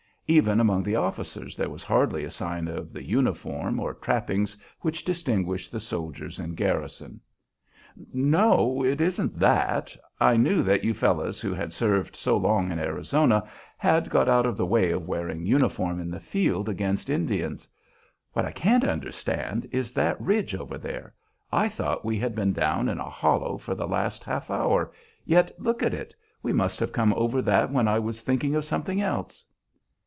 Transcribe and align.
Even 0.27 0.61
among 0.61 0.81
the 0.83 0.95
officers 0.95 1.57
there 1.57 1.69
was 1.69 1.83
hardly 1.83 2.23
a 2.23 2.29
sign 2.31 2.69
of 2.69 2.93
the 2.93 3.03
uniform 3.03 3.81
or 3.81 3.93
trappings 3.95 4.55
which 4.79 5.03
distinguish 5.03 5.67
the 5.67 5.77
soldiers 5.81 6.39
in 6.39 6.55
garrison. 6.55 7.19
"No, 8.13 8.81
it 8.81 9.01
isn't 9.01 9.37
that. 9.39 9.93
I 10.21 10.37
knew 10.37 10.63
that 10.63 10.85
you 10.85 10.93
fellows 10.93 11.41
who 11.41 11.53
had 11.53 11.73
served 11.73 12.15
so 12.15 12.37
long 12.37 12.71
in 12.71 12.79
Arizona 12.79 13.43
had 13.77 14.09
got 14.09 14.29
out 14.29 14.45
of 14.45 14.55
the 14.55 14.65
way 14.65 14.91
of 14.91 15.05
wearing 15.05 15.45
uniform 15.45 15.99
in 15.99 16.09
the 16.09 16.21
field 16.21 16.69
against 16.69 17.09
Indians. 17.09 17.67
What 18.31 18.45
I 18.45 18.53
can't 18.53 18.85
understand 18.85 19.67
is 19.69 19.91
that 19.91 20.21
ridge 20.21 20.55
over 20.55 20.77
there. 20.77 21.13
I 21.51 21.67
thought 21.67 22.05
we 22.05 22.17
had 22.17 22.35
been 22.35 22.53
down 22.53 22.87
in 22.87 22.99
a 22.99 23.09
hollow 23.09 23.57
for 23.57 23.75
the 23.75 23.85
last 23.87 24.23
half 24.23 24.49
hour, 24.49 24.93
yet 25.25 25.53
look 25.59 25.83
at 25.83 25.93
it; 25.93 26.15
we 26.41 26.53
must 26.53 26.79
have 26.79 26.93
come 26.93 27.13
over 27.15 27.41
that 27.41 27.69
when 27.69 27.89
I 27.89 27.99
was 27.99 28.21
thinking 28.21 28.55
of 28.55 28.63
something 28.63 29.01
else." 29.01 29.43